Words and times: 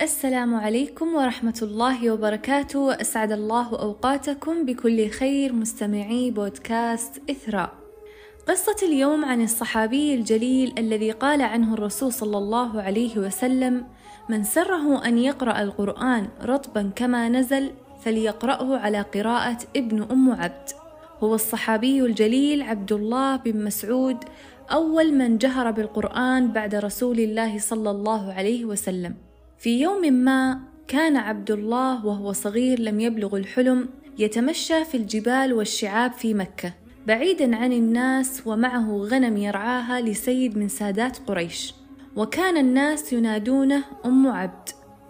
السلام 0.00 0.54
عليكم 0.54 1.14
ورحمة 1.14 1.58
الله 1.62 2.10
وبركاته. 2.10 2.78
وأسعد 2.78 3.32
الله 3.32 3.78
أوقاتكم 3.78 4.64
بكل 4.64 5.08
خير 5.10 5.52
مستمعي 5.52 6.30
بودكاست 6.30 7.22
إثراء. 7.30 7.72
قصة 8.48 8.76
اليوم 8.82 9.24
عن 9.24 9.42
الصحابي 9.42 10.14
الجليل 10.14 10.74
الذي 10.78 11.10
قال 11.10 11.42
عنه 11.42 11.74
الرسول 11.74 12.12
صلى 12.12 12.38
الله 12.38 12.82
عليه 12.82 13.18
وسلم 13.18 13.86
من 14.28 14.44
سره 14.44 15.04
أن 15.04 15.18
يقرأ 15.18 15.62
القرآن 15.62 16.28
رطبا 16.44 16.90
كما 16.96 17.28
نزل 17.28 17.70
فليقرأه 18.02 18.78
على 18.78 19.00
قراءة 19.00 19.58
ابن 19.76 20.02
أم 20.02 20.30
عبد. 20.30 20.68
هو 21.20 21.34
الصحابي 21.34 22.00
الجليل 22.00 22.62
عبد 22.62 22.92
الله 22.92 23.36
بن 23.36 23.64
مسعود 23.64 24.16
أول 24.72 25.14
من 25.14 25.38
جهر 25.38 25.70
بالقرآن 25.70 26.52
بعد 26.52 26.74
رسول 26.74 27.20
الله 27.20 27.58
صلى 27.58 27.90
الله 27.90 28.32
عليه 28.32 28.64
وسلم. 28.64 29.29
في 29.60 29.80
يوم 29.80 30.12
ما 30.12 30.60
كان 30.88 31.16
عبد 31.16 31.50
الله 31.50 32.06
وهو 32.06 32.32
صغير 32.32 32.80
لم 32.80 33.00
يبلغ 33.00 33.36
الحلم 33.36 33.88
يتمشى 34.18 34.84
في 34.84 34.96
الجبال 34.96 35.52
والشعاب 35.52 36.12
في 36.12 36.34
مكة 36.34 36.74
بعيدا 37.06 37.56
عن 37.56 37.72
الناس 37.72 38.42
ومعه 38.46 38.90
غنم 38.90 39.36
يرعاها 39.36 40.00
لسيد 40.00 40.58
من 40.58 40.68
سادات 40.68 41.18
قريش. 41.18 41.74
وكان 42.16 42.56
الناس 42.56 43.12
ينادونه 43.12 43.84
أم 44.04 44.26
عبد. 44.26 44.68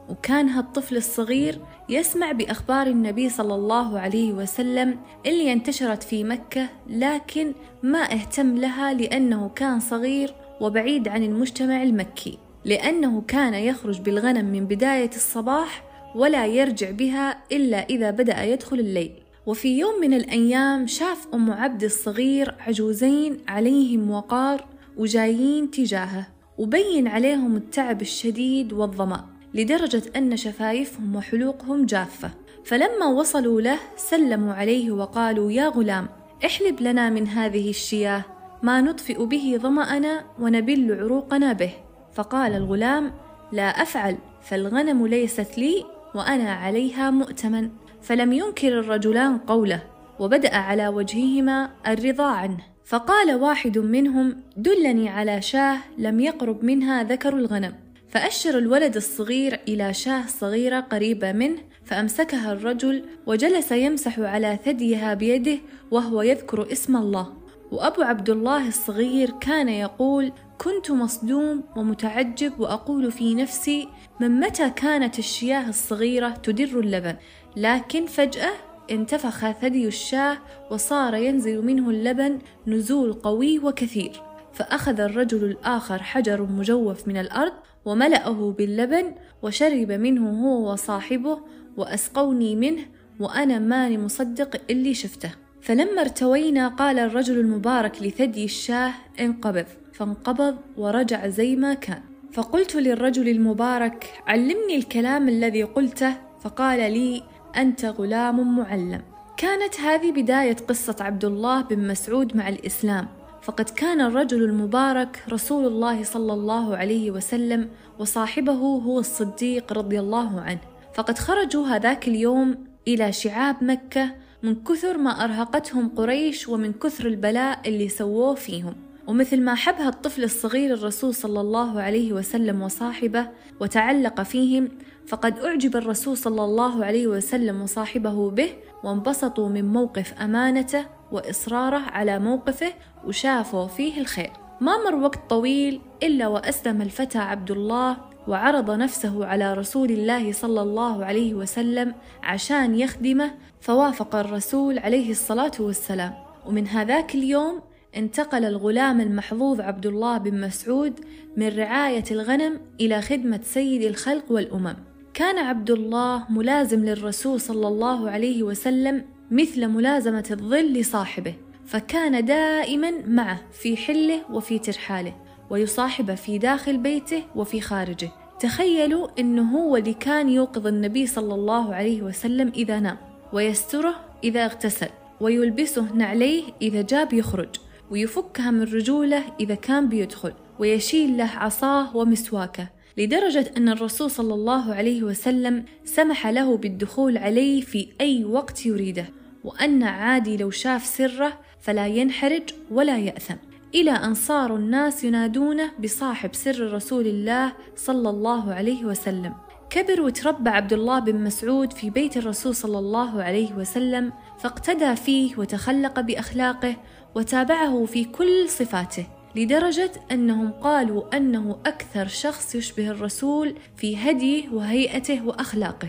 وكان 0.08 0.48
هالطفل 0.48 0.96
الصغير 0.96 1.58
يسمع 1.88 2.32
بأخبار 2.32 2.86
النبي 2.86 3.28
صلى 3.28 3.54
الله 3.54 3.98
عليه 3.98 4.32
وسلم 4.32 4.98
اللي 5.26 5.52
انتشرت 5.52 6.02
في 6.02 6.24
مكة 6.24 6.68
لكن 6.86 7.52
ما 7.82 8.12
اهتم 8.12 8.56
لها 8.56 8.94
لأنه 8.94 9.48
كان 9.48 9.80
صغير 9.80 10.34
وبعيد 10.60 11.08
عن 11.08 11.22
المجتمع 11.22 11.82
المكي. 11.82 12.49
لأنه 12.64 13.22
كان 13.28 13.54
يخرج 13.54 14.00
بالغنم 14.00 14.44
من 14.44 14.66
بداية 14.66 15.10
الصباح 15.16 15.84
ولا 16.14 16.46
يرجع 16.46 16.90
بها 16.90 17.38
إلا 17.52 17.84
إذا 17.84 18.10
بدأ 18.10 18.44
يدخل 18.44 18.80
الليل. 18.80 19.12
وفي 19.46 19.78
يوم 19.78 20.00
من 20.00 20.14
الأيام 20.14 20.86
شاف 20.86 21.26
أم 21.34 21.50
عبد 21.50 21.84
الصغير 21.84 22.54
عجوزين 22.60 23.38
عليهم 23.48 24.10
وقار 24.10 24.64
وجايين 24.96 25.70
تجاهه 25.70 26.26
وبين 26.58 27.08
عليهم 27.08 27.56
التعب 27.56 28.02
الشديد 28.02 28.72
والظمأ 28.72 29.24
لدرجة 29.54 30.02
أن 30.16 30.36
شفايفهم 30.36 31.16
وحلوقهم 31.16 31.86
جافة. 31.86 32.30
فلما 32.64 33.06
وصلوا 33.06 33.60
له 33.60 33.78
سلموا 33.96 34.54
عليه 34.54 34.90
وقالوا 34.90 35.52
يا 35.52 35.68
غلام 35.68 36.08
احلب 36.44 36.80
لنا 36.80 37.10
من 37.10 37.28
هذه 37.28 37.70
الشياه 37.70 38.24
ما 38.62 38.80
نطفئ 38.80 39.24
به 39.24 39.58
ظمأنا 39.62 40.24
ونبل 40.40 40.98
عروقنا 41.00 41.52
به. 41.52 41.72
فقال 42.20 42.54
الغلام 42.54 43.12
لا 43.52 43.68
أفعل 43.68 44.16
فالغنم 44.42 45.06
ليست 45.06 45.58
لي 45.58 45.84
وأنا 46.14 46.52
عليها 46.52 47.10
مؤتمن. 47.10 47.70
فلم 48.02 48.32
ينكر 48.32 48.80
الرجلان 48.80 49.38
قوله 49.38 49.82
وبدأ 50.18 50.56
على 50.56 50.88
وجههما 50.88 51.70
الرضا 51.86 52.26
عنه. 52.26 52.58
فقال 52.84 53.34
واحد 53.34 53.78
منهم 53.78 54.36
دلني 54.56 55.08
على 55.08 55.42
شاه 55.42 55.78
لم 55.98 56.20
يقرب 56.20 56.64
منها 56.64 57.02
ذكر 57.02 57.36
الغنم. 57.36 57.74
فأشر 58.08 58.58
الولد 58.58 58.96
الصغير 58.96 59.60
إلى 59.68 59.94
شاه 59.94 60.26
صغيرة 60.26 60.80
قريبة 60.80 61.32
منه 61.32 61.58
فأمسكها 61.84 62.52
الرجل 62.52 63.04
وجلس 63.26 63.72
يمسح 63.72 64.18
على 64.18 64.58
ثديها 64.64 65.14
بيده 65.14 65.58
وهو 65.90 66.22
يذكر 66.22 66.72
اسم 66.72 66.96
الله. 66.96 67.32
وأبو 67.72 68.02
عبد 68.02 68.30
الله 68.30 68.68
الصغير 68.68 69.30
كان 69.30 69.68
يقول 69.68 70.32
كنت 70.64 70.90
مصدوم 70.90 71.62
ومتعجب 71.76 72.60
وأقول 72.60 73.12
في 73.12 73.34
نفسي 73.34 73.88
من 74.20 74.40
متى 74.40 74.70
كانت 74.70 75.18
الشياه 75.18 75.68
الصغيرة 75.68 76.28
تدر 76.28 76.80
اللبن؟ 76.80 77.16
لكن 77.56 78.06
فجأة 78.06 78.52
انتفخ 78.90 79.50
ثدي 79.50 79.86
الشاه 79.86 80.38
وصار 80.70 81.14
ينزل 81.14 81.64
منه 81.64 81.90
اللبن 81.90 82.38
نزول 82.66 83.12
قوي 83.12 83.58
وكثير. 83.58 84.22
فأخذ 84.52 85.00
الرجل 85.00 85.44
الآخر 85.44 86.02
حجر 86.02 86.42
مجوف 86.42 87.08
من 87.08 87.16
الأرض 87.16 87.52
وملأه 87.84 88.54
باللبن 88.58 89.14
وشرب 89.42 89.92
منه 89.92 90.30
هو 90.30 90.72
وصاحبه 90.72 91.38
وأسقوني 91.76 92.56
منه 92.56 92.82
وأنا 93.20 93.58
ماني 93.58 93.98
مصدق 93.98 94.60
اللي 94.70 94.94
شفته. 94.94 95.30
فلما 95.60 96.00
ارتوينا 96.00 96.68
قال 96.68 96.98
الرجل 96.98 97.40
المبارك 97.40 98.02
لثدي 98.02 98.44
الشاه 98.44 98.92
انقبض. 99.20 99.66
فانقبض 100.00 100.56
ورجع 100.76 101.28
زي 101.28 101.56
ما 101.56 101.74
كان. 101.74 102.02
فقلت 102.32 102.76
للرجل 102.76 103.28
المبارك 103.28 104.22
علمني 104.26 104.76
الكلام 104.76 105.28
الذي 105.28 105.62
قلته. 105.62 106.14
فقال 106.40 106.92
لي 106.92 107.22
أنت 107.56 107.84
غلام 107.84 108.56
معلم. 108.56 109.02
كانت 109.36 109.80
هذه 109.80 110.12
بداية 110.12 110.56
قصة 110.68 110.96
عبد 111.00 111.24
الله 111.24 111.62
بن 111.62 111.88
مسعود 111.88 112.36
مع 112.36 112.48
الإسلام. 112.48 113.08
فقد 113.42 113.70
كان 113.70 114.00
الرجل 114.00 114.44
المبارك 114.44 115.24
رسول 115.28 115.66
الله 115.66 116.02
صلى 116.02 116.32
الله 116.32 116.76
عليه 116.76 117.10
وسلم 117.10 117.68
وصاحبه 117.98 118.52
هو 118.52 118.98
الصديق 118.98 119.72
رضي 119.72 120.00
الله 120.00 120.40
عنه. 120.40 120.60
فقد 120.94 121.18
خرجوا 121.18 121.66
هذاك 121.66 122.08
اليوم 122.08 122.54
إلى 122.88 123.12
شعاب 123.12 123.64
مكة 123.64 124.14
من 124.42 124.64
كثر 124.64 124.98
ما 124.98 125.24
أرهقتهم 125.24 125.88
قريش 125.88 126.48
ومن 126.48 126.72
كثر 126.72 127.06
البلاء 127.06 127.68
اللي 127.68 127.88
سووه 127.88 128.34
فيهم. 128.34 128.89
ومثل 129.10 129.40
ما 129.40 129.54
حبها 129.54 129.88
الطفل 129.88 130.24
الصغير 130.24 130.74
الرسول 130.74 131.14
صلى 131.14 131.40
الله 131.40 131.82
عليه 131.82 132.12
وسلم 132.12 132.62
وصاحبه 132.62 133.28
وتعلق 133.60 134.22
فيهم 134.22 134.68
فقد 135.06 135.38
أعجب 135.38 135.76
الرسول 135.76 136.16
صلى 136.16 136.44
الله 136.44 136.84
عليه 136.84 137.06
وسلم 137.06 137.62
وصاحبه 137.62 138.30
به 138.30 138.52
وانبسطوا 138.84 139.48
من 139.48 139.72
موقف 139.72 140.14
أمانته 140.22 140.86
وإصراره 141.12 141.78
على 141.78 142.18
موقفه 142.18 142.72
وشافوا 143.06 143.66
فيه 143.66 144.00
الخير. 144.00 144.30
ما 144.60 144.72
مر 144.84 144.94
وقت 144.94 145.30
طويل 145.30 145.80
إلا 146.02 146.26
وأسلم 146.26 146.82
الفتى 146.82 147.18
عبد 147.18 147.50
الله 147.50 147.96
وعرض 148.28 148.70
نفسه 148.70 149.26
على 149.26 149.54
رسول 149.54 149.90
الله 149.90 150.32
صلى 150.32 150.62
الله 150.62 151.04
عليه 151.04 151.34
وسلم 151.34 151.94
عشان 152.22 152.74
يخدمه 152.74 153.30
فوافق 153.60 154.16
الرسول 154.16 154.78
عليه 154.78 155.10
الصلاة 155.10 155.52
والسلام. 155.60 156.14
ومن 156.46 156.68
هذاك 156.68 157.14
اليوم 157.14 157.69
انتقل 157.96 158.44
الغلام 158.44 159.00
المحظوظ 159.00 159.60
عبد 159.60 159.86
الله 159.86 160.18
بن 160.18 160.40
مسعود 160.40 161.00
من 161.36 161.48
رعاية 161.48 162.04
الغنم 162.10 162.60
إلى 162.80 163.02
خدمة 163.02 163.40
سيد 163.42 163.82
الخلق 163.82 164.24
والأمم. 164.32 164.76
كان 165.14 165.38
عبد 165.38 165.70
الله 165.70 166.32
ملازم 166.32 166.84
للرسول 166.84 167.40
صلى 167.40 167.68
الله 167.68 168.10
عليه 168.10 168.42
وسلم 168.42 169.04
مثل 169.30 169.68
ملازمة 169.68 170.24
الظل 170.30 170.72
لصاحبه، 170.72 171.34
فكان 171.66 172.24
دائما 172.24 172.92
معه 173.06 173.40
في 173.52 173.76
حله 173.76 174.20
وفي 174.32 174.58
ترحاله، 174.58 175.16
ويصاحبه 175.50 176.14
في 176.14 176.38
داخل 176.38 176.78
بيته 176.78 177.22
وفي 177.36 177.60
خارجه. 177.60 178.10
تخيلوا 178.40 179.08
إنه 179.18 179.58
هو 179.58 179.76
اللي 179.76 179.94
كان 179.94 180.28
يوقظ 180.28 180.66
النبي 180.66 181.06
صلى 181.06 181.34
الله 181.34 181.74
عليه 181.74 182.02
وسلم 182.02 182.52
إذا 182.56 182.80
نام، 182.80 182.96
ويستره 183.32 183.94
إذا 184.24 184.44
اغتسل، 184.44 184.88
ويلبسه 185.20 185.94
نعليه 185.94 186.42
إذا 186.62 186.82
جاب 186.82 187.12
يخرج، 187.12 187.56
ويفكها 187.90 188.50
من 188.50 188.62
رجوله 188.62 189.24
إذا 189.40 189.54
كان 189.54 189.88
بيدخل 189.88 190.32
ويشيل 190.58 191.16
له 191.16 191.30
عصاه 191.36 191.96
ومسواكه 191.96 192.68
لدرجة 192.96 193.50
أن 193.56 193.68
الرسول 193.68 194.10
صلى 194.10 194.34
الله 194.34 194.74
عليه 194.74 195.02
وسلم 195.02 195.64
سمح 195.84 196.26
له 196.26 196.56
بالدخول 196.56 197.18
عليه 197.18 197.60
في 197.60 197.88
أي 198.00 198.24
وقت 198.24 198.66
يريده 198.66 199.06
وأن 199.44 199.82
عادي 199.82 200.36
لو 200.36 200.50
شاف 200.50 200.86
سره 200.86 201.40
فلا 201.60 201.86
ينحرج 201.86 202.42
ولا 202.70 202.98
يأثم. 202.98 203.36
إلى 203.74 203.90
أن 203.90 204.14
صاروا 204.14 204.58
الناس 204.58 205.04
ينادونه 205.04 205.70
بصاحب 205.82 206.34
سر 206.34 206.72
رسول 206.72 207.06
الله 207.06 207.52
صلى 207.76 208.10
الله 208.10 208.54
عليه 208.54 208.84
وسلم. 208.84 209.34
كبر 209.70 210.00
وتربى 210.00 210.50
عبد 210.50 210.72
الله 210.72 210.98
بن 210.98 211.24
مسعود 211.24 211.72
في 211.72 211.90
بيت 211.90 212.16
الرسول 212.16 212.54
صلى 212.54 212.78
الله 212.78 213.22
عليه 213.22 213.52
وسلم 213.52 214.12
فاقتدى 214.38 214.96
فيه 214.96 215.36
وتخلق 215.36 216.00
بأخلاقه 216.00 216.76
وتابعه 217.14 217.84
في 217.84 218.04
كل 218.04 218.48
صفاته 218.48 219.06
لدرجة 219.36 219.92
أنهم 220.12 220.50
قالوا 220.50 221.16
أنه 221.16 221.58
أكثر 221.66 222.06
شخص 222.06 222.54
يشبه 222.54 222.90
الرسول 222.90 223.54
في 223.76 223.96
هديه 223.96 224.48
وهيئته 224.48 225.26
وأخلاقه. 225.26 225.88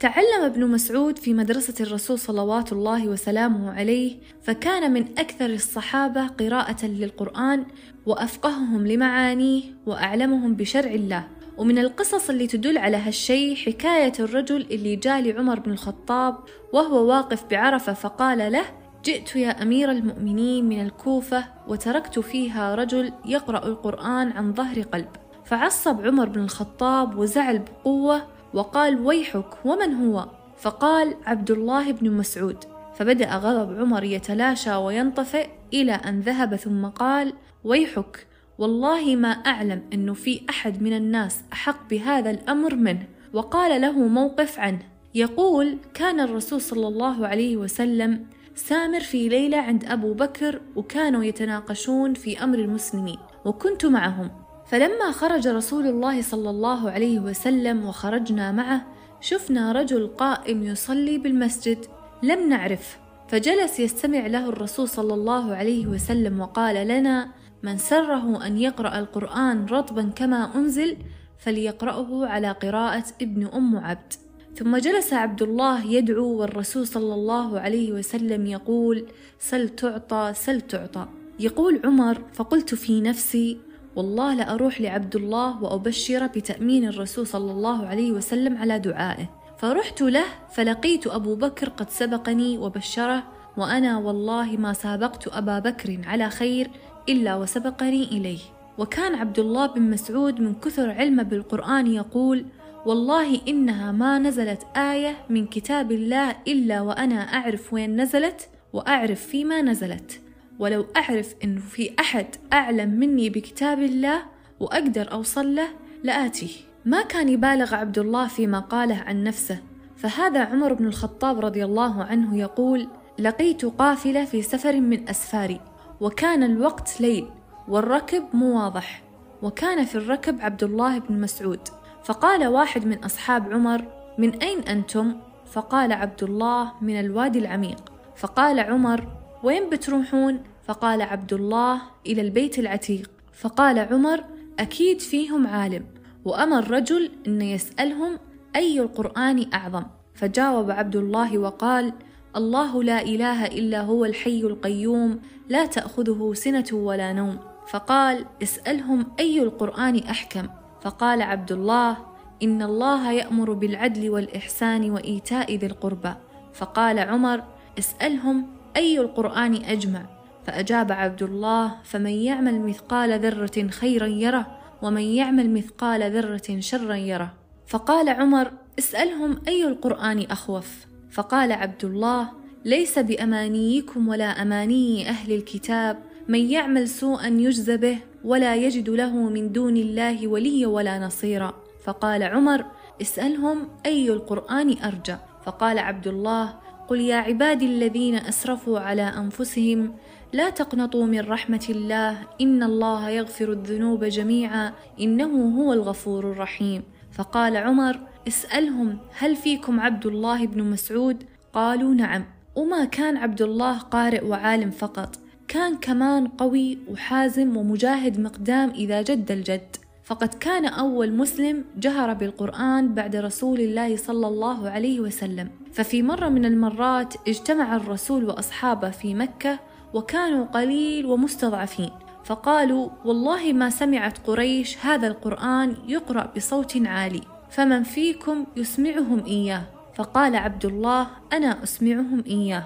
تعلم 0.00 0.42
ابن 0.44 0.66
مسعود 0.66 1.18
في 1.18 1.34
مدرسة 1.34 1.74
الرسول 1.84 2.18
صلوات 2.18 2.72
الله 2.72 3.08
وسلامه 3.08 3.72
عليه 3.72 4.16
فكان 4.42 4.92
من 4.92 5.04
أكثر 5.18 5.46
الصحابة 5.46 6.26
قراءة 6.26 6.86
للقرآن 6.86 7.64
وأفقههم 8.06 8.86
لمعانيه 8.86 9.62
وأعلمهم 9.86 10.54
بشرع 10.54 10.90
الله. 10.90 11.28
ومن 11.58 11.78
القصص 11.78 12.30
اللي 12.30 12.46
تدل 12.46 12.78
على 12.78 12.96
هالشي 12.96 13.56
حكاية 13.56 14.12
الرجل 14.20 14.66
اللي 14.70 14.96
جاء 14.96 15.20
لعمر 15.20 15.60
بن 15.60 15.70
الخطاب 15.72 16.36
وهو 16.72 17.06
واقف 17.06 17.44
بعرفة 17.50 17.92
فقال 17.92 18.52
له 18.52 18.64
جئت 19.04 19.36
يا 19.36 19.62
أمير 19.62 19.90
المؤمنين 19.90 20.68
من 20.68 20.80
الكوفة 20.82 21.44
وتركت 21.68 22.18
فيها 22.18 22.74
رجل 22.74 23.12
يقرأ 23.26 23.66
القرآن 23.66 24.32
عن 24.32 24.54
ظهر 24.54 24.82
قلب. 24.82 25.08
فعصب 25.44 26.06
عمر 26.06 26.28
بن 26.28 26.40
الخطاب 26.40 27.18
وزعل 27.18 27.58
بقوة 27.58 28.22
وقال 28.54 29.00
ويحك 29.00 29.64
ومن 29.64 29.94
هو؟ 29.94 30.28
فقال 30.56 31.14
عبد 31.26 31.50
الله 31.50 31.92
بن 31.92 32.10
مسعود. 32.10 32.64
فبدأ 32.94 33.36
غضب 33.36 33.80
عمر 33.80 34.04
يتلاشى 34.04 34.74
وينطفئ 34.74 35.48
إلى 35.74 35.92
أن 35.92 36.20
ذهب 36.20 36.56
ثم 36.56 36.86
قال 36.86 37.32
ويحك 37.64 38.26
والله 38.58 39.16
ما 39.16 39.28
أعلم 39.28 39.82
أنه 39.92 40.14
في 40.14 40.40
أحد 40.50 40.82
من 40.82 40.96
الناس 40.96 41.40
أحق 41.52 41.90
بهذا 41.90 42.30
الأمر 42.30 42.74
منه. 42.74 43.06
وقال 43.32 43.80
له 43.80 43.92
موقف 43.92 44.58
عنه. 44.58 44.82
يقول 45.14 45.76
كان 45.94 46.20
الرسول 46.20 46.60
صلى 46.60 46.88
الله 46.88 47.26
عليه 47.26 47.56
وسلم 47.56 48.26
سامر 48.54 49.00
في 49.00 49.28
ليلة 49.28 49.58
عند 49.58 49.84
أبو 49.84 50.14
بكر 50.14 50.60
وكانوا 50.76 51.24
يتناقشون 51.24 52.14
في 52.14 52.44
أمر 52.44 52.58
المسلمين 52.58 53.18
وكنت 53.44 53.86
معهم. 53.86 54.30
فلما 54.66 55.10
خرج 55.10 55.48
رسول 55.48 55.86
الله 55.86 56.22
صلى 56.22 56.50
الله 56.50 56.90
عليه 56.90 57.20
وسلم 57.20 57.84
وخرجنا 57.84 58.52
معه 58.52 58.86
شفنا 59.20 59.72
رجل 59.72 60.06
قائم 60.06 60.62
يصلي 60.62 61.18
بالمسجد. 61.18 61.78
لم 62.22 62.48
نعرف. 62.48 62.98
فجلس 63.28 63.80
يستمع 63.80 64.26
له 64.26 64.48
الرسول 64.48 64.88
صلى 64.88 65.14
الله 65.14 65.54
عليه 65.54 65.86
وسلم 65.86 66.40
وقال 66.40 66.88
لنا 66.88 67.28
من 67.62 67.78
سره 67.78 68.46
أن 68.46 68.58
يقرأ 68.58 68.98
القرآن 68.98 69.66
رطبا 69.66 70.02
كما 70.16 70.50
أنزل 70.54 70.96
فليقرأه 71.38 72.26
على 72.26 72.50
قراءة 72.50 73.04
ابن 73.22 73.46
أم 73.46 73.76
عبد. 73.76 74.12
ثم 74.56 74.76
جلس 74.76 75.12
عبد 75.12 75.42
الله 75.42 75.86
يدعو 75.86 76.40
والرسول 76.40 76.86
صلى 76.86 77.14
الله 77.14 77.60
عليه 77.60 77.92
وسلم 77.92 78.46
يقول 78.46 79.06
سل 79.38 79.68
تعطى 79.68 80.32
سل 80.34 80.60
تعطى. 80.60 81.06
يقول 81.40 81.80
عمر 81.84 82.18
فقلت 82.32 82.74
في 82.74 83.00
نفسي 83.00 83.58
والله 83.96 84.34
لأروح 84.34 84.80
لعبد 84.80 85.16
الله 85.16 85.62
وأبشر 85.62 86.26
بتأمين 86.26 86.88
الرسول 86.88 87.26
صلى 87.26 87.52
الله 87.52 87.86
عليه 87.86 88.12
وسلم 88.12 88.56
على 88.56 88.78
دعائه. 88.78 89.30
فرحت 89.58 90.02
له 90.02 90.24
فلقيت 90.52 91.06
أبو 91.06 91.34
بكر 91.34 91.68
قد 91.68 91.90
سبقني 91.90 92.58
وبشره 92.58 93.22
وأنا 93.56 93.98
والله 93.98 94.56
ما 94.56 94.72
سابقت 94.72 95.28
أبا 95.28 95.58
بكر 95.58 96.00
على 96.06 96.30
خير 96.30 96.70
إلا 97.08 97.36
وسبقني 97.36 98.04
إليه. 98.04 98.38
وكان 98.78 99.14
عبد 99.14 99.38
الله 99.38 99.66
بن 99.66 99.90
مسعود 99.90 100.40
من 100.40 100.54
كثر 100.54 100.90
علمه 100.90 101.22
بالقرآن 101.22 101.86
يقول 101.86 102.44
والله 102.86 103.40
إنها 103.48 103.92
ما 103.92 104.18
نزلت 104.18 104.66
آية 104.76 105.16
من 105.30 105.46
كتاب 105.46 105.92
الله 105.92 106.36
إلا 106.48 106.80
وأنا 106.80 107.34
أعرف 107.34 107.72
وين 107.72 108.00
نزلت 108.00 108.48
وأعرف 108.72 109.20
فيما 109.20 109.62
نزلت. 109.62 110.20
ولو 110.58 110.86
أعرف 110.96 111.34
إنه 111.44 111.60
في 111.60 111.90
أحد 112.00 112.26
أعلم 112.52 112.90
مني 112.90 113.30
بكتاب 113.30 113.82
الله 113.82 114.22
وأقدر 114.60 115.12
أوصل 115.12 115.54
له 115.54 115.68
لآتيه. 116.04 116.52
ما 116.84 117.02
كان 117.02 117.28
يبالغ 117.28 117.74
عبد 117.74 117.98
الله 117.98 118.28
فيما 118.28 118.58
قاله 118.58 118.96
عن 118.96 119.24
نفسه. 119.24 119.58
فهذا 119.96 120.44
عمر 120.44 120.72
بن 120.72 120.86
الخطاب 120.86 121.40
رضي 121.40 121.64
الله 121.64 122.04
عنه 122.04 122.38
يقول 122.38 122.88
لقيت 123.18 123.64
قافلة 123.64 124.24
في 124.24 124.42
سفر 124.42 124.80
من 124.80 125.08
أسفاري. 125.08 125.60
وكان 126.02 126.42
الوقت 126.42 127.00
ليل 127.00 127.28
والركب 127.68 128.24
مو 128.34 128.62
واضح. 128.62 129.02
وكان 129.42 129.84
في 129.84 129.94
الركب 129.94 130.40
عبد 130.40 130.64
الله 130.64 130.98
بن 130.98 131.20
مسعود. 131.20 131.60
فقال 132.04 132.46
واحد 132.46 132.86
من 132.86 133.04
أصحاب 133.04 133.52
عمر 133.52 133.84
من 134.18 134.42
أين 134.42 134.58
أنتم؟ 134.58 135.16
فقال 135.52 135.92
عبد 135.92 136.22
الله 136.22 136.72
من 136.80 137.00
الوادي 137.00 137.38
العميق. 137.38 137.92
فقال 138.16 138.60
عمر 138.60 139.06
وين 139.42 139.70
بتروحون؟ 139.70 140.42
فقال 140.64 141.02
عبد 141.02 141.32
الله 141.32 141.82
إلى 142.06 142.20
البيت 142.22 142.58
العتيق. 142.58 143.10
فقال 143.32 143.78
عمر 143.78 144.24
أكيد 144.58 145.00
فيهم 145.00 145.46
عالم. 145.46 145.84
وأمر 146.24 146.70
رجل 146.70 147.10
أن 147.26 147.42
يسألهم 147.42 148.18
أي 148.56 148.80
القرآن 148.80 149.46
أعظم. 149.54 149.84
فجاوب 150.14 150.70
عبد 150.70 150.96
الله 150.96 151.38
وقال 151.38 151.92
الله 152.36 152.82
لا 152.82 153.02
إله 153.02 153.46
إلا 153.46 153.80
هو 153.80 154.04
الحي 154.04 154.40
القيوم 154.40 155.20
لا 155.48 155.66
تأخذه 155.66 156.32
سنة 156.34 156.64
ولا 156.72 157.12
نوم. 157.12 157.38
فقال 157.68 158.24
اسألهم 158.42 159.06
أي 159.20 159.42
القرآن 159.42 159.98
أحكم. 159.98 160.48
فقال 160.82 161.22
عبد 161.22 161.52
الله 161.52 161.96
إن 162.42 162.62
الله 162.62 163.12
يأمر 163.12 163.52
بالعدل 163.52 164.10
والإحسان 164.10 164.90
وإيتاء 164.90 165.54
ذي 165.56 165.66
القربى. 165.66 166.14
فقال 166.54 166.98
عمر 166.98 167.42
اسألهم 167.78 168.46
أي 168.76 169.00
القرآن 169.00 169.54
أجمع. 169.54 170.02
فأجاب 170.46 170.92
عبد 170.92 171.22
الله 171.22 171.74
فمن 171.84 172.10
يعمل 172.10 172.60
مثقال 172.60 173.20
ذرة 173.20 173.68
خيرا 173.68 174.06
يره 174.06 174.46
ومن 174.82 175.02
يعمل 175.02 175.50
مثقال 175.50 176.16
ذرة 176.16 176.60
شرا 176.60 176.94
يره. 176.94 177.32
فقال 177.66 178.08
عمر 178.08 178.50
اسألهم 178.78 179.38
أي 179.48 179.68
القرآن 179.68 180.26
أخوف. 180.30 180.91
فقال 181.12 181.52
عبد 181.52 181.84
الله 181.84 182.28
ليس 182.64 182.98
بأمانيكم 182.98 184.08
ولا 184.08 184.42
أماني 184.42 185.08
أهل 185.08 185.32
الكتاب 185.32 185.98
من 186.28 186.50
يعمل 186.50 186.88
سوءا 186.88 187.26
يجز 187.26 187.70
به 187.70 187.98
ولا 188.24 188.56
يجد 188.56 188.90
له 188.90 189.16
من 189.16 189.52
دون 189.52 189.76
الله 189.76 190.28
وليا 190.28 190.66
ولا 190.66 190.98
نصيرا. 190.98 191.54
فقال 191.84 192.22
عمر 192.22 192.64
اسألهم 193.02 193.68
أي 193.86 194.10
القرآن 194.10 194.76
أرجى. 194.84 195.16
فقال 195.44 195.78
عبد 195.78 196.06
الله 196.06 196.54
قل 196.88 197.00
يا 197.00 197.16
عبادي 197.16 197.66
الذين 197.66 198.14
أسرفوا 198.14 198.78
على 198.78 199.02
أنفسهم 199.02 199.94
لا 200.32 200.50
تقنطوا 200.50 201.06
من 201.06 201.20
رحمة 201.20 201.66
الله 201.70 202.18
إن 202.40 202.62
الله 202.62 203.10
يغفر 203.10 203.52
الذنوب 203.52 204.04
جميعا 204.04 204.72
إنه 205.00 205.60
هو 205.60 205.72
الغفور 205.72 206.32
الرحيم. 206.32 206.82
فقال 207.12 207.56
عمر 207.56 208.00
اسألهم 208.28 208.98
هل 209.18 209.36
فيكم 209.36 209.80
عبد 209.80 210.06
الله 210.06 210.46
بن 210.46 210.62
مسعود؟ 210.64 211.24
قالوا 211.52 211.94
نعم. 211.94 212.24
وما 212.56 212.84
كان 212.84 213.16
عبد 213.16 213.42
الله 213.42 213.78
قارئ 213.78 214.24
وعالم 214.24 214.70
فقط. 214.70 215.18
كان 215.48 215.76
كمان 215.76 216.26
قوي 216.26 216.78
وحازم 216.88 217.56
ومجاهد 217.56 218.20
مقدام 218.20 218.70
إذا 218.70 219.02
جد 219.02 219.30
الجد. 219.30 219.76
فقد 220.04 220.34
كان 220.34 220.66
أول 220.66 221.12
مسلم 221.12 221.64
جهر 221.76 222.12
بالقرآن 222.14 222.94
بعد 222.94 223.16
رسول 223.16 223.60
الله 223.60 223.96
صلى 223.96 224.28
الله 224.28 224.70
عليه 224.70 225.00
وسلم. 225.00 225.50
ففي 225.72 226.02
مرة 226.02 226.28
من 226.28 226.44
المرات 226.44 227.14
اجتمع 227.28 227.76
الرسول 227.76 228.24
وأصحابه 228.24 228.90
في 228.90 229.14
مكة 229.14 229.58
وكانوا 229.94 230.44
قليل 230.44 231.06
ومستضعفين. 231.06 231.90
فقالوا 232.24 232.88
والله 233.04 233.52
ما 233.52 233.70
سمعت 233.70 234.18
قريش 234.26 234.78
هذا 234.86 235.06
القرآن 235.06 235.76
يقرأ 235.88 236.32
بصوت 236.36 236.86
عالي. 236.86 237.20
فمن 237.52 237.82
فيكم 237.82 238.46
يسمعهم 238.56 239.24
إياه؟ 239.24 239.62
فقال 239.94 240.36
عبد 240.36 240.64
الله 240.64 241.06
أنا 241.32 241.62
أسمعهم 241.62 242.24
إياه. 242.26 242.64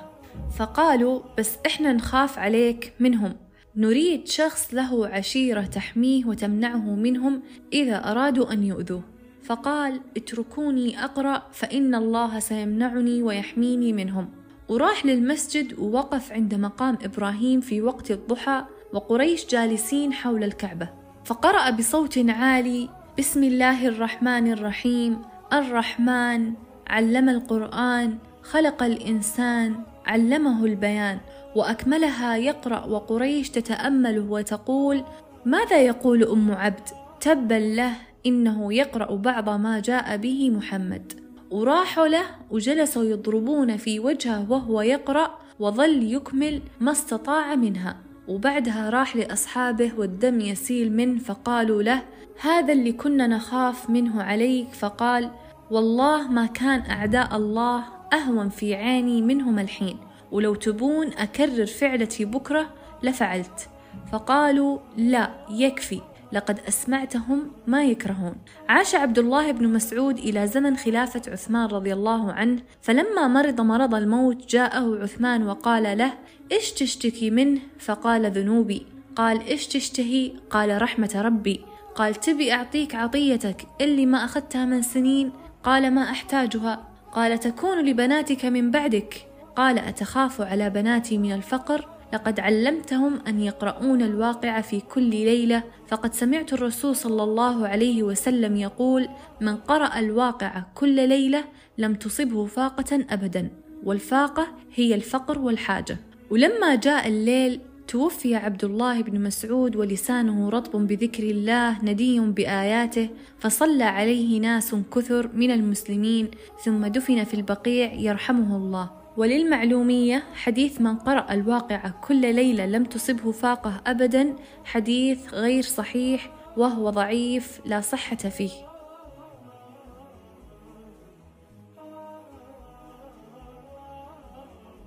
فقالوا 0.59 1.21
بس 1.38 1.57
إحنا 1.66 1.93
نخاف 1.93 2.38
عليك 2.38 2.93
منهم. 3.00 3.37
نريد 3.76 4.28
شخص 4.28 4.75
له 4.75 5.07
عشيرة 5.07 5.61
تحميه 5.61 6.25
وتمنعه 6.25 6.95
منهم 6.95 7.43
إذا 7.73 8.11
أرادوا 8.11 8.52
أن 8.52 8.62
يؤذوه. 8.62 9.02
فقال 9.45 10.00
اتركوني 10.16 11.05
أقرأ 11.05 11.43
فإن 11.52 11.95
الله 11.95 12.38
سيمنعني 12.38 13.23
ويحميني 13.23 13.93
منهم. 13.93 14.28
وراح 14.69 15.07
للمسجد 15.07 15.78
ووقف 15.78 16.33
عند 16.33 16.55
مقام 16.55 16.99
إبراهيم 17.02 17.61
في 17.61 17.83
وقت 17.83 18.11
الضحى 18.11 18.64
وقريش 18.93 19.47
جالسين 19.47 20.12
حول 20.12 20.45
الكعبة. 20.45 20.88
فقرأ 21.25 21.71
بصوت 21.71 22.19
عالي 22.19 22.96
بسم 23.18 23.44
الله 23.44 23.88
الرحمن 23.88 24.52
الرحيم. 24.52 25.23
الرحمن 25.52 26.52
علم 26.87 27.28
القرآن 27.28 28.18
خلق 28.42 28.82
الإنسان 28.82 29.75
علمه 30.06 30.64
البيان 30.64 31.18
وأكملها 31.56 32.37
يقرأ 32.37 32.85
وقريش 32.85 33.50
تتأمله 33.50 34.30
وتقول 34.30 35.04
ماذا 35.44 35.82
يقول 35.82 36.25
أم 36.25 36.52
عبد؟ 36.52 36.88
تبا 37.20 37.54
له 37.54 37.92
إنه 38.26 38.75
يقرأ 38.75 39.16
بعض 39.16 39.49
ما 39.49 39.80
جاء 39.80 40.16
به 40.16 40.50
محمد. 40.50 41.12
وراحوا 41.50 42.06
له 42.06 42.26
وجلسوا 42.50 43.04
يضربون 43.04 43.76
في 43.76 44.00
وجهه 44.00 44.50
وهو 44.52 44.80
يقرأ 44.80 45.38
وظل 45.58 46.12
يكمل 46.12 46.62
ما 46.80 46.92
استطاع 46.92 47.54
منها. 47.54 47.96
وبعدها 48.28 48.90
راح 48.90 49.16
لأصحابه 49.16 49.92
والدم 49.99 50.40
يسيل 50.40 50.92
منه 50.92 51.18
فقالوا 51.18 51.83
له 51.83 52.02
هذا 52.40 52.73
اللي 52.73 52.92
كنا 52.92 53.26
نخاف 53.26 53.90
منه 53.90 54.23
عليك. 54.23 54.68
فقال 54.73 55.30
والله 55.71 56.28
ما 56.28 56.47
كان 56.47 56.80
أعداء 56.90 57.37
الله 57.37 57.85
أهون 58.12 58.49
في 58.49 58.75
عيني 58.75 59.23
منهم 59.23 59.59
الحين 59.59 59.97
ولو 60.33 60.54
تبون 60.54 61.12
أكرر 61.12 61.66
فعلتي 61.66 62.25
بكرة 62.25 62.66
لفعلت. 63.02 63.68
فقالوا 64.12 64.78
لا 64.97 65.30
يكفي. 65.50 66.00
لقد 66.33 66.61
أسمعتهم 66.68 67.50
ما 67.66 67.85
يكرهون. 67.85 68.35
عاش 68.68 68.95
عبد 68.95 69.18
الله 69.18 69.50
بن 69.50 69.68
مسعود 69.68 70.18
إلى 70.18 70.47
زمن 70.47 70.76
خلافة 70.76 71.23
عثمان 71.28 71.66
رضي 71.66 71.92
الله 71.92 72.33
عنه 72.33 72.62
فلما 72.83 73.28
مرض 73.28 73.61
مرض 73.61 73.95
الموت 73.95 74.47
جاءه 74.49 75.02
عثمان 75.02 75.47
وقال 75.47 75.99
له 75.99 76.12
إيش 76.52 76.73
تشتكي 76.73 77.30
منه؟ 77.30 77.61
فقال 77.78 78.30
ذنوبي 78.30 78.87
قال 79.16 79.47
إيش 79.47 79.66
تشتهي؟ 79.66 80.33
قال 80.50 80.83
رحمة 80.83 81.12
ربي. 81.16 81.64
قال 81.95 82.14
تبي 82.14 82.52
أعطيك 82.52 82.95
عطيتك 82.95 83.66
اللي 83.80 84.06
ما 84.06 84.25
أخذتها 84.25 84.64
من 84.64 84.83
سنين؟ 84.83 85.33
قال 85.62 85.90
ما 85.90 86.11
أحتاجها. 86.11 86.88
قال 87.12 87.40
تكون 87.40 87.78
لبناتك 87.85 88.45
من 88.45 88.71
بعدك. 88.71 89.26
قال 89.56 89.78
أتخاف 89.78 90.40
على 90.40 90.71
بناتي 90.71 91.18
من 91.18 91.33
الفقر؟ 91.33 91.96
لقد 92.12 92.40
علمتهم 92.40 93.20
أن 93.28 93.40
يقرؤون 93.40 94.02
الواقع 94.02 94.60
في 94.60 94.80
كل 94.80 95.10
ليلة 95.10 95.62
فقد 95.88 96.14
سمعت 96.14 96.52
الرسول 96.52 96.96
صلى 96.96 97.22
الله 97.22 97.68
عليه 97.68 98.02
وسلم 98.02 98.56
يقول 98.56 99.08
من 99.40 99.56
قرأ 99.56 99.98
الواقع 99.98 100.62
كل 100.75 101.08
ليلة 101.08 101.44
لم 101.78 101.94
تصبه 101.94 102.46
فاقة 102.46 103.04
أبدا 103.10 103.50
والفاقة 103.84 104.46
هي 104.75 104.94
الفقر 104.94 105.38
والحاجة. 105.38 105.96
ولما 106.30 106.75
جاء 106.75 107.08
الليل 107.08 107.60
توفي 107.88 108.34
عبد 108.34 108.64
الله 108.64 109.02
بن 109.02 109.20
مسعود 109.20 109.76
ولسانه 109.76 110.48
رطب 110.48 110.86
بذكر 110.86 111.22
الله 111.22 111.84
ندي 111.84 112.20
بآياته 112.20 113.08
فصلى 113.38 113.84
عليه 113.84 114.40
ناس 114.40 114.75
كثر 114.94 115.30
من 115.34 115.50
المسلمين 115.50 116.30
ثم 116.64 116.86
دفن 116.86 117.25
في 117.25 117.34
البقيع 117.34 117.92
يرحمه 117.92 118.56
الله. 118.56 119.05
وللمعلومية 119.16 120.23
حديث 120.35 120.80
من 120.80 120.96
قرأ 120.96 121.32
الواقع 121.32 121.90
كل 122.08 122.35
ليلة 122.35 122.66
لم 122.66 122.85
تصبه 122.85 123.32
فاقة 123.32 123.80
أبدا 123.87 124.37
حديث 124.64 125.35
غير 125.35 125.62
صحيح 125.62 126.30
وهو 126.56 126.90
ضعيف 126.90 127.61
لا 127.64 127.80
صحة 127.80 128.16
فيه. 128.16 128.65